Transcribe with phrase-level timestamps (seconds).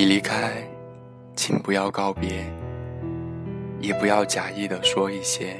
[0.00, 0.66] 你离开
[1.36, 2.50] 请不要告别，
[3.80, 5.54] 也不要假意的说一些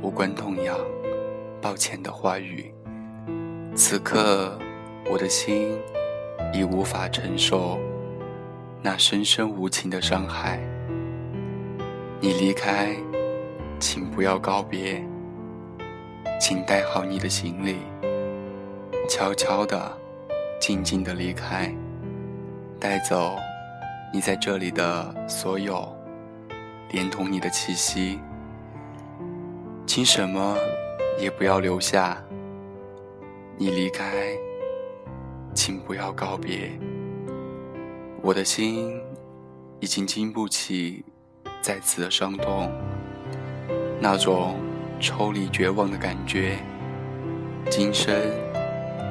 [0.00, 0.78] 无关痛痒、
[1.60, 2.72] 抱歉的话语。
[3.74, 4.56] 此刻，
[5.10, 5.76] 我的心
[6.54, 7.76] 已无法承受
[8.80, 10.60] 那深深无情的伤害。
[12.20, 12.94] 你离开，
[13.80, 15.04] 请不要告别，
[16.40, 17.78] 请带好你的行李，
[19.08, 19.90] 悄悄的、
[20.60, 21.74] 静静的离开，
[22.78, 23.36] 带走
[24.12, 25.88] 你在这里的所有，
[26.90, 28.18] 连同你的气息，
[29.86, 30.56] 请什么
[31.16, 32.20] 也不要留下。
[33.56, 34.36] 你离开，
[35.54, 36.72] 请不要告别。
[38.20, 39.00] 我的心
[39.78, 41.04] 已经经不起
[41.62, 42.68] 再次的伤痛，
[44.00, 44.56] 那种
[44.98, 46.58] 抽离绝望的感觉，
[47.70, 48.12] 今生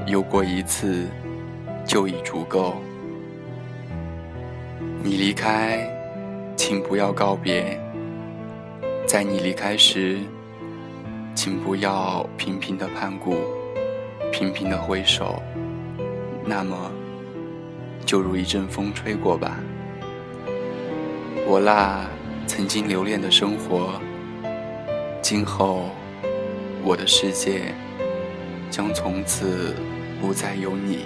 [0.06, 1.08] 有过一次
[1.86, 2.76] 就已足够。
[5.02, 5.90] 你离开，
[6.58, 7.80] 请不要告别。
[9.08, 10.20] 在你离开时，
[11.34, 13.38] 请不要频频的盼顾。
[14.32, 15.42] 频频的挥手，
[16.46, 16.92] 那么
[18.06, 19.58] 就如一阵风吹过吧。
[21.48, 22.06] 我那
[22.46, 24.00] 曾经留恋的生活，
[25.22, 25.86] 今后
[26.84, 27.74] 我的世界
[28.70, 29.74] 将从此
[30.22, 31.06] 不再有你。